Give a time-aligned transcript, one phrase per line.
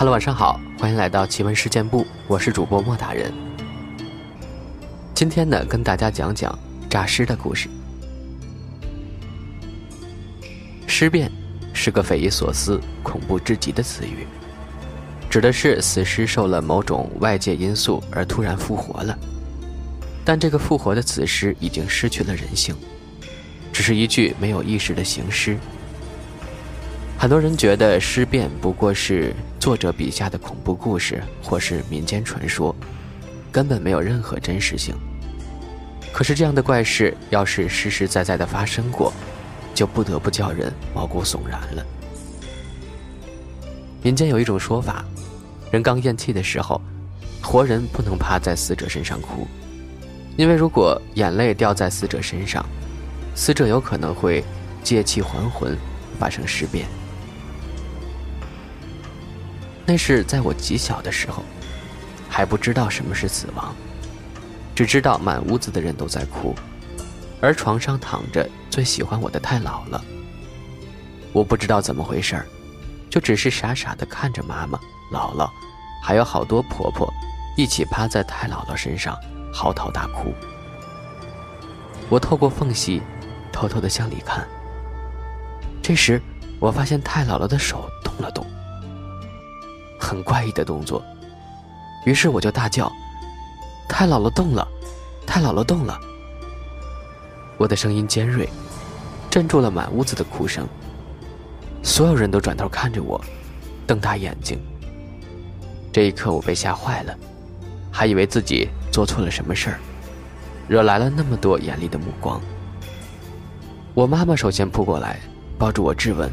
[0.00, 3.30] Hello，晚上好，欢迎来到奇闻事件部，我是主播莫大人。
[5.14, 6.58] 今天呢，跟大家讲讲
[6.88, 7.68] 诈尸的故事。
[10.86, 11.30] 尸变
[11.74, 14.26] 是个匪夷所思、恐怖至极的词语，
[15.28, 19.18] 指的是死尸受了某种外界因素而突然复活了，
[20.24, 22.74] 但这个复活的死尸已经失去了人性，
[23.70, 25.58] 只是一具没有意识的行尸。
[27.20, 32.74] 很多人觉得尸变不过是作者笔下的恐怖故事或是民间传说，
[33.52, 34.94] 根本没有任何真实性。
[36.14, 39.12] 可是这样的怪事要是实实在在的发生过，
[39.74, 41.84] 就不得不叫人毛骨悚然了。
[44.02, 45.04] 民间有一种说法，
[45.70, 46.80] 人刚咽气的时候，
[47.42, 49.46] 活人不能趴在死者身上哭，
[50.38, 52.64] 因为如果眼泪掉在死者身上，
[53.34, 54.42] 死者有可能会
[54.82, 55.76] 借气还魂，
[56.18, 56.86] 发生尸变。
[59.86, 61.42] 那是在我极小的时候，
[62.28, 63.74] 还不知道什么是死亡，
[64.74, 66.54] 只知道满屋子的人都在哭，
[67.40, 70.00] 而床上躺着最喜欢我的太姥姥。
[71.32, 72.46] 我不知道怎么回事儿，
[73.08, 74.78] 就只是傻傻的看着妈妈、
[75.12, 75.50] 姥姥，
[76.02, 77.12] 还有好多婆婆，
[77.56, 79.18] 一起趴在太姥姥身上
[79.52, 80.32] 嚎啕大哭。
[82.08, 83.02] 我透过缝隙，
[83.52, 84.46] 偷偷的向里看。
[85.82, 86.20] 这时，
[86.58, 88.46] 我发现太姥姥的手动了动。
[90.10, 91.00] 很怪异的动作，
[92.04, 92.90] 于是我就大叫
[93.88, 94.66] ：“太姥姥动了，
[95.24, 95.96] 太姥姥动了！”
[97.56, 98.48] 我的声音尖锐，
[99.30, 100.66] 镇住了满屋子的哭声。
[101.80, 103.20] 所有人都转头看着我，
[103.86, 104.60] 瞪大眼睛。
[105.92, 107.16] 这一刻，我被吓坏了，
[107.92, 109.78] 还以为自己做错了什么事儿，
[110.66, 112.40] 惹来了那么多严厉的目光。
[113.94, 115.20] 我妈妈首先扑过来，
[115.56, 116.28] 抱住我质问：“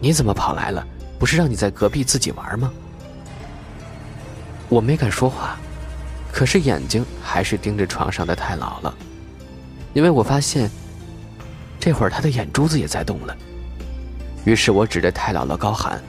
[0.00, 0.86] 你怎么跑来了？”
[1.18, 2.72] 不是让你在隔壁自己玩吗？
[4.68, 5.56] 我没敢说话，
[6.32, 8.92] 可是眼睛还是盯着床上的太姥姥，
[9.94, 10.70] 因为我发现
[11.80, 13.36] 这会儿她的眼珠子也在动了。
[14.44, 16.00] 于是我指着太姥姥高喊：“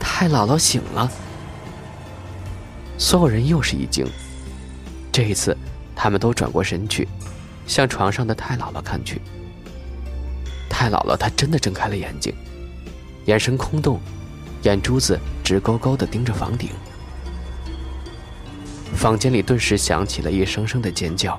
[0.00, 1.10] 太姥姥醒了！”
[2.96, 4.06] 所有人又是一惊，
[5.12, 5.56] 这一次
[5.94, 7.08] 他们都转过身去，
[7.66, 9.20] 向床上的太姥姥看去。
[10.70, 12.34] 太姥姥她真的睁开了眼睛，
[13.26, 14.00] 眼神空洞。
[14.62, 16.70] 眼珠子直勾勾地盯着房顶，
[18.94, 21.38] 房间里顿时响起了一声声的尖叫，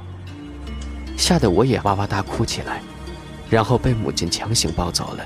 [1.17, 2.83] 吓得我也哇哇大哭起来，
[3.49, 5.25] 然后被母亲强行抱走了。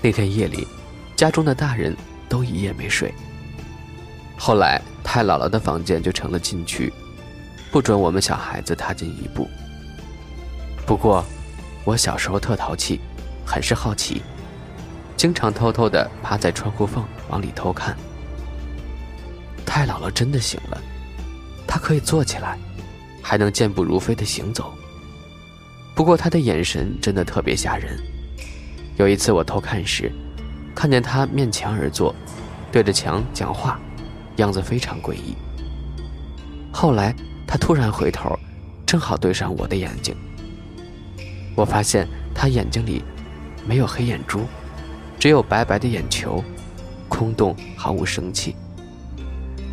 [0.00, 0.66] 那天夜里，
[1.14, 1.94] 家中的大人
[2.30, 3.12] 都一夜没睡。
[4.38, 6.90] 后来，太姥姥的房间就成了禁区，
[7.70, 9.46] 不准我们小孩子踏进一步。
[10.86, 11.22] 不过，
[11.84, 13.00] 我小时候特淘气，
[13.44, 14.22] 很是好奇。
[15.16, 17.96] 经常偷偷的趴在窗户缝往里偷看。
[19.64, 20.80] 太姥姥真的醒了，
[21.66, 22.58] 她可以坐起来，
[23.22, 24.72] 还能健步如飞的行走。
[25.94, 27.98] 不过她的眼神真的特别吓人。
[28.98, 30.12] 有一次我偷看时，
[30.74, 32.14] 看见她面墙而坐，
[32.70, 33.80] 对着墙讲话，
[34.36, 35.34] 样子非常诡异。
[36.72, 37.14] 后来
[37.46, 38.38] 她突然回头，
[38.86, 40.14] 正好对上我的眼睛。
[41.54, 43.02] 我发现她眼睛里
[43.66, 44.46] 没有黑眼珠。
[45.18, 46.42] 只有白白的眼球，
[47.08, 48.54] 空洞毫无生气。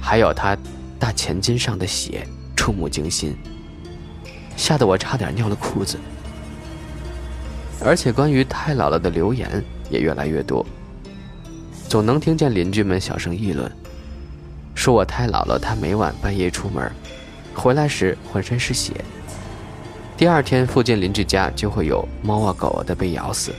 [0.01, 0.57] 还有他
[0.99, 3.35] 大前襟上的血，触目惊心，
[4.55, 5.97] 吓得我差点尿了裤子。
[7.83, 10.65] 而且关于太姥姥的流言也越来越多，
[11.89, 13.69] 总能听见邻居们小声议论，
[14.73, 16.89] 说我太姥姥她每晚半夜出门，
[17.53, 18.93] 回来时浑身是血。
[20.15, 23.53] 第二天附近邻居家就会有猫啊狗啊的被咬死。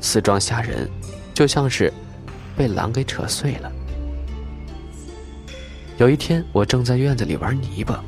[0.00, 0.88] 死状吓人，
[1.34, 1.92] 就像是
[2.56, 3.72] 被狼给扯碎了。
[5.98, 8.02] 有一天，我正在院子里玩泥巴，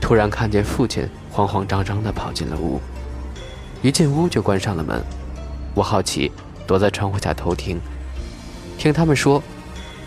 [0.00, 2.80] 突然看见父亲慌慌张张的跑进了屋，
[3.82, 5.02] 一进屋就关上了门。
[5.74, 6.32] 我好奇，
[6.66, 7.78] 躲在窗户下偷听，
[8.78, 9.42] 听他们说，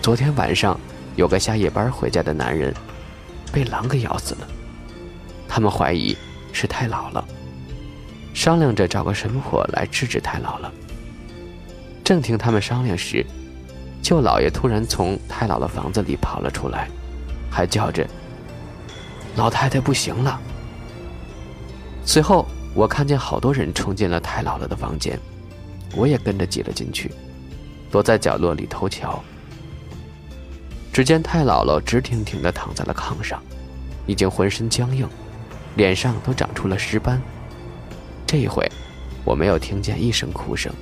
[0.02, 0.80] 昨天晚上
[1.16, 2.74] 有个下夜班回家的男人
[3.52, 4.48] 被狼给咬死了，
[5.48, 6.18] 他们怀疑
[6.52, 7.24] 是太姥姥，
[8.34, 10.72] 商量着找个神婆来治治太姥姥。
[12.08, 13.26] 正听他们商量时，
[14.02, 16.88] 舅老爷突然从太姥姥房子里跑了出来，
[17.52, 18.08] 还叫着
[19.36, 20.40] ：“老太太不行了。”
[22.08, 25.20] 随后，我看见好多人冲进了太姥姥的房间，
[25.98, 27.12] 我也跟着挤了进去，
[27.92, 29.22] 躲在角落里偷瞧。
[30.94, 33.44] 只见太姥姥直挺挺地躺在了炕上，
[34.06, 35.06] 已经浑身僵硬，
[35.76, 37.22] 脸上都长出了尸斑。
[38.26, 38.66] 这一回，
[39.26, 40.74] 我没有听见一声哭声。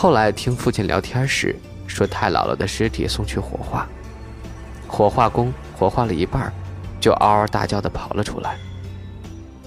[0.00, 1.54] 后来听父亲聊天时
[1.86, 3.86] 说，太姥姥的尸体送去火化，
[4.88, 6.50] 火化工火化了一半，
[6.98, 8.56] 就嗷嗷大叫的跑了出来。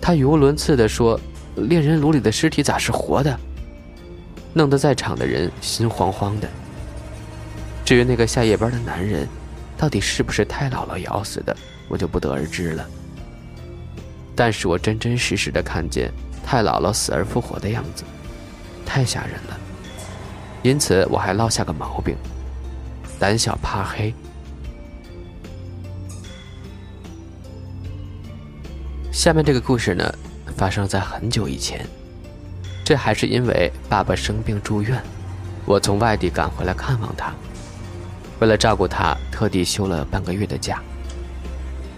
[0.02, 1.20] 他语无伦次的说
[1.70, 3.40] ：“猎人炉里的尸体咋是活的？”
[4.54, 6.50] 弄得在场的人心慌慌的。
[7.86, 9.30] 至于那个下夜班的男人，
[9.78, 11.56] 到底是不是太姥姥咬死的，
[11.88, 12.84] 我就不得而知了。
[14.36, 16.12] 但是我真真实实的看见
[16.44, 18.04] 太姥姥死而复活的样子，
[18.84, 19.60] 太吓人了。
[20.64, 22.16] 因此我还落下个毛病，
[23.20, 24.14] 胆小怕黑。
[29.12, 30.12] 下面这个故事呢，
[30.58, 31.86] 发生在很久以前，
[32.84, 35.02] 这还是因为爸爸生病住院，
[35.66, 37.34] 我从外地赶回来看望他。
[38.40, 40.82] 为了照顾他，特地休了半个月的假。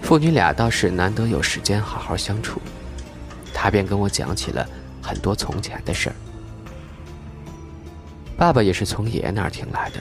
[0.01, 2.59] 父女俩倒是难得有时间好好相处，
[3.53, 4.67] 他便跟我讲起了
[5.01, 6.15] 很多从前的事儿。
[8.37, 9.99] 爸爸也是从爷爷那儿听来的。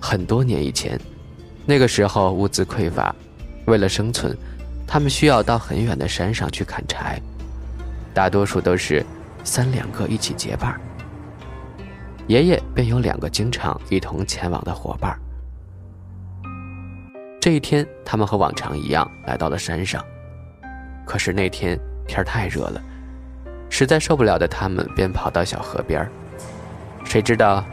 [0.00, 0.98] 很多年以前，
[1.66, 3.14] 那个时候物资匮乏，
[3.66, 4.36] 为了生存，
[4.86, 7.20] 他们需要到很远的山上去砍柴，
[8.14, 9.04] 大多数都是
[9.42, 10.78] 三两个一起结伴。
[12.26, 15.18] 爷爷便有两个经常一同前往的伙伴。
[17.40, 20.04] 这一天，他们和往常一样来到了山上。
[21.06, 22.82] 可是那天天太热了，
[23.70, 26.06] 实在受不了的他们便跑到小河边
[27.08, 27.64] 谁知道，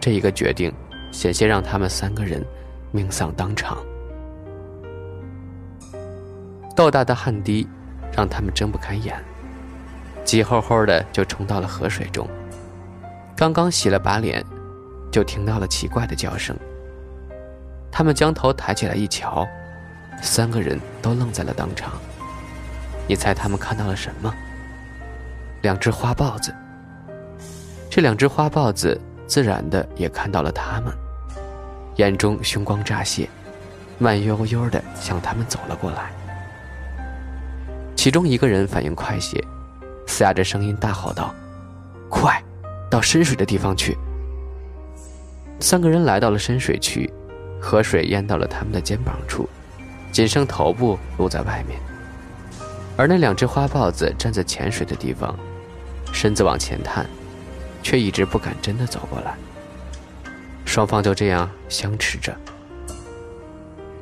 [0.00, 0.74] 这一个决定，
[1.12, 2.44] 险些让他们三个人
[2.90, 3.78] 命丧当场。
[6.74, 7.68] 豆大的汗滴
[8.12, 9.16] 让他们睁不开眼，
[10.24, 12.28] 急吼吼的就冲到了河水中。
[13.36, 14.44] 刚刚洗了把脸，
[15.12, 16.56] 就听到了奇怪的叫声。
[17.92, 19.46] 他们将头抬起来一瞧，
[20.20, 21.92] 三个人都愣在了当场。
[23.06, 24.34] 你猜他们看到了什么？
[25.62, 26.52] 两只花豹子。
[27.90, 30.94] 这两只花豹子自然的也看到了他们，
[31.96, 33.28] 眼中凶光乍泄，
[33.98, 36.12] 慢悠悠的向他们走了过来。
[37.96, 39.42] 其中一个人反应快些，
[40.06, 41.34] 嘶哑着声音大吼道
[42.08, 42.40] ：“快！”
[42.88, 43.98] 到深水的地方去。
[45.58, 47.12] 三个人来到了深水区，
[47.60, 49.48] 河水淹到了他们的肩膀处，
[50.12, 51.78] 仅剩头部露在外面。
[52.96, 55.36] 而那两只花豹子站在浅水的地方，
[56.12, 57.04] 身子往前探，
[57.82, 59.34] 却一直不敢真的走过来。
[60.64, 62.34] 双方就这样相持着。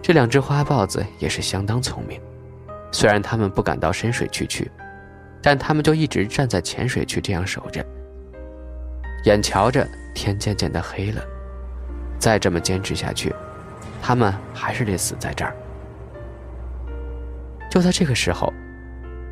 [0.02, 2.20] 这两只花豹子也是相当聪明，
[2.92, 4.70] 虽然他们不敢到深水区去，
[5.42, 7.84] 但他们就一直站在浅水区这样守着。
[9.24, 11.22] 眼瞧着天渐渐的黑了，
[12.18, 13.34] 再这么坚持下去，
[14.00, 15.54] 他们还是得死在这儿。
[17.70, 18.52] 就在这个时候，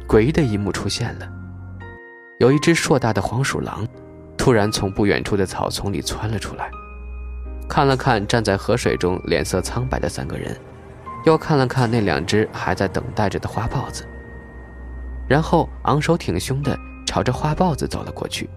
[0.06, 1.28] 诡异的一幕出现了：
[2.38, 3.86] 有一只硕大的黄鼠狼，
[4.46, 6.70] 突然从不远处的草丛里窜了出来，
[7.68, 10.56] 看了看站在河水中脸色苍白的三个人，
[11.24, 14.06] 又看了看那两只还在等待着的花豹子，
[15.28, 18.48] 然后昂首挺胸的朝着花豹子走了过去。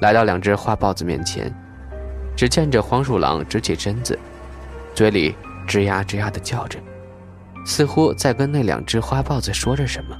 [0.00, 1.48] 来到两只花豹子面前，
[2.34, 4.18] 只见这黄鼠狼直起身子，
[4.96, 5.32] 嘴里
[5.64, 6.80] 吱呀吱呀的叫着，
[7.64, 10.16] 似乎在跟那两只花豹子说着什么，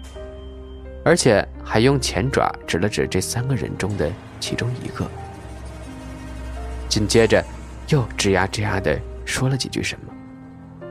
[1.04, 5.06] 而且还用前爪指了指这三个人中的其中一个。
[6.88, 7.44] 紧接着，
[7.88, 10.86] 又吱呀吱呀的说了几句什么，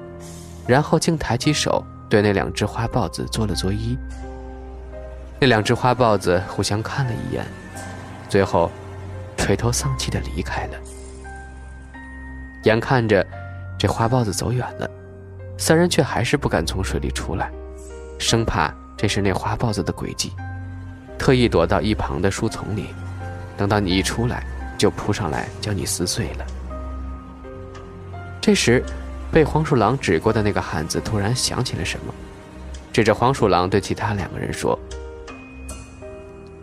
[0.67, 3.97] 然后竟抬起手对那两只花豹子作了作揖。
[5.39, 7.45] 那两只花豹子互相看了一眼，
[8.29, 8.71] 最后。
[9.37, 10.73] 垂头丧气的离开了。
[12.63, 13.25] 眼看着
[13.75, 14.87] 这花豹子走远了，
[15.57, 17.51] 三人却还是不敢从水里出来，
[18.19, 20.31] 生怕这是那花豹子的诡计，
[21.17, 22.85] 特意躲到一旁的树丛里，
[23.57, 24.45] 等到你一出来，
[24.77, 26.45] 就扑上来将你撕碎了。
[28.39, 28.83] 这时，
[29.31, 32.13] 被黄鼠狼指过的那个汉子突然想起了什么，
[32.93, 34.77] 指着黄鼠狼对其他两个人说：“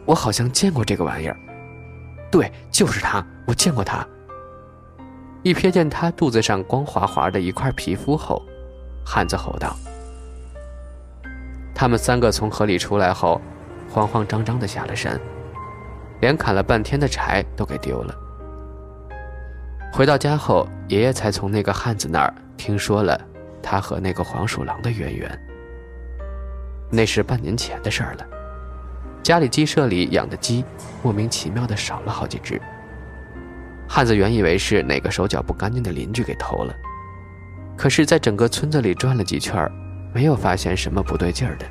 [0.07, 1.37] 我好像见过这个玩意儿。”
[2.31, 4.07] 对，就是他，我见过他。
[5.43, 8.41] 一瞥见他肚子上光滑滑的一块皮肤后，
[9.05, 9.77] 汉子吼道
[11.79, 13.41] ：“他们三个从河里出来后，
[13.89, 15.17] 慌慌张张的下了山，
[16.21, 18.13] 连砍了半天的柴都给丢了。
[19.93, 23.17] 回到家后，爷爷才从那个汉子那儿听说了
[23.63, 25.41] 他和那个黄鼠狼的渊源。
[26.91, 28.27] 那是半年前的事儿了。”
[29.23, 30.65] 家里鸡舍里养的鸡，
[31.01, 32.61] 莫名其妙的少了好几只。
[33.89, 36.75] 汉子原以为是哪个手脚不干净的邻居给偷了，
[37.77, 39.71] 可是，在整个村子里转了几圈，
[40.13, 41.67] 没有发现什么不对劲儿的。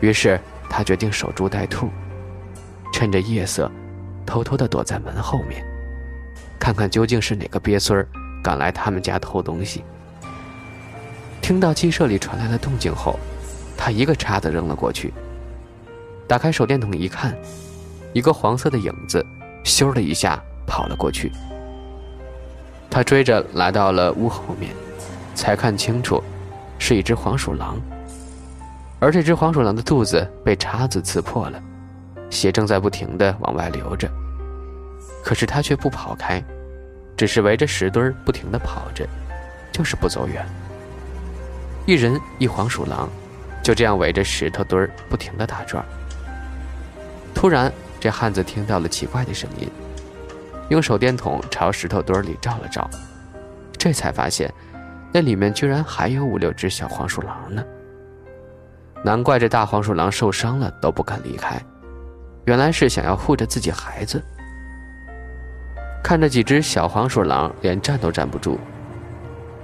[0.00, 1.88] 于是他决定守株待兔，
[2.92, 3.70] 趁着夜色，
[4.26, 5.64] 偷偷地躲在门后面，
[6.58, 8.06] 看看究竟是哪个鳖孙儿
[8.42, 9.84] 敢来他们家偷东西。
[11.40, 13.18] 听到鸡舍里传来了动静后，
[13.76, 15.12] 他一个叉子扔了过去，
[16.26, 17.36] 打开手电筒一看，
[18.12, 19.24] 一个黄色的影子，
[19.64, 21.30] 咻的一下跑了过去。
[22.90, 24.72] 他追着来到了屋后面，
[25.34, 26.22] 才看清楚，
[26.86, 27.80] 是一只黄鼠狼。
[29.00, 31.58] 而这只黄鼠狼的肚子被叉子刺破了，
[32.28, 34.06] 血正在不停的往外流着。
[35.24, 36.44] 可是它却不跑开，
[37.16, 39.08] 只是围着石墩不停的跑着，
[39.72, 40.44] 就是不走远。
[41.86, 43.08] 一人一黄鼠狼，
[43.62, 45.82] 就这样围着石头墩不停的打转。
[47.34, 49.70] 突然，这汉子听到了奇怪的声音，
[50.68, 52.90] 用手电筒朝石头墩里照了照，
[53.72, 54.52] 这才发现，
[55.14, 57.64] 那里面居然还有五六只小黄鼠狼呢。
[59.04, 61.56] 难怪这大黄鼠狼受伤了都不肯离开，
[62.46, 64.20] 原来是想要护着自己孩子。
[66.02, 68.58] 看着几只小黄鼠狼连站都站不住，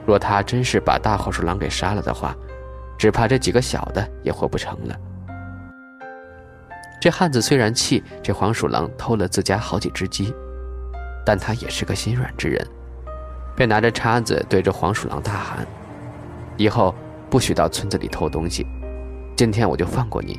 [0.07, 2.33] 若他真是把大黄鼠狼给杀了的话，
[2.97, 4.97] 只怕这几个小的也活不成了。
[7.00, 10.33] 这汉子虽然气这黄鼠狼偷了自家好几只鸡，
[11.26, 12.64] 但他也是个心软之人，
[13.57, 15.66] 便拿着叉子对着黄鼠狼大喊
[16.57, 16.95] ：“以后
[17.28, 18.66] 不许到村子里偷东西，
[19.37, 20.38] 今天我就放过你，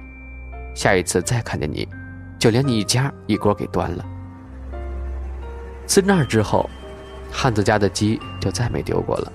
[0.76, 1.88] 下一次再看见你，
[2.40, 4.06] 就连你一家一锅给端了。”
[5.86, 6.70] 自那之后，
[7.32, 9.32] 汉子家的鸡就再没丢过了。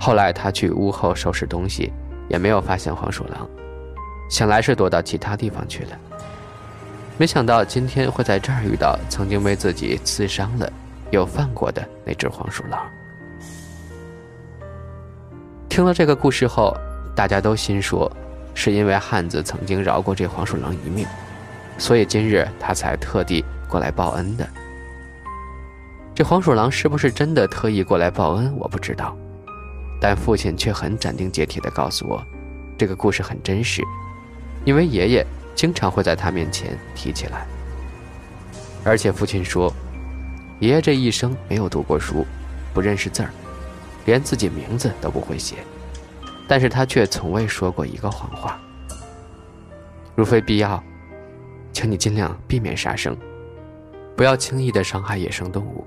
[0.00, 1.92] 后来他去屋后收拾东西，
[2.28, 3.48] 也没有发现黄鼠狼，
[4.30, 5.90] 想来是躲到其他地方去了。
[7.18, 10.72] 没想到今天会在这儿遇到曾经为自己刺伤了
[11.10, 12.88] 有放过的那只黄鼠狼。
[15.68, 16.76] 听了这个故事后，
[17.14, 18.10] 大家都心说，
[18.54, 21.06] 是因为汉子曾经饶过这黄鼠狼一命，
[21.78, 24.48] 所以今日他才特地过来报恩的。
[26.14, 28.52] 这黄鼠狼是不是真的特意过来报恩？
[28.56, 29.16] 我不知道，
[30.00, 32.20] 但父亲却很斩钉截铁地告诉我，
[32.76, 33.82] 这个故事很真实，
[34.64, 37.46] 因为爷爷经常会在他面前提起来。
[38.84, 39.72] 而且父亲说，
[40.60, 42.26] 爷爷这一生没有读过书，
[42.74, 43.30] 不认识字儿，
[44.06, 45.56] 连自己名字都不会写，
[46.48, 48.58] 但是他却从未说过一个谎话。
[50.16, 50.82] 如非必要，
[51.72, 53.16] 请你尽量避免杀生，
[54.16, 55.86] 不要轻易的伤害野生动物。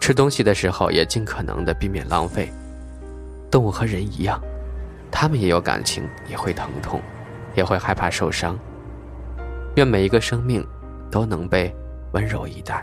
[0.00, 2.50] 吃东西的时候也尽可能的避免浪费。
[3.50, 4.40] 动物和人一样，
[5.10, 7.02] 它们也有感情，也会疼痛，
[7.54, 8.58] 也会害怕受伤。
[9.76, 10.66] 愿每一个生命
[11.10, 11.74] 都能被
[12.12, 12.82] 温柔以待。